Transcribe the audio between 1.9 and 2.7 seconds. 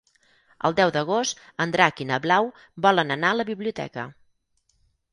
i na Blau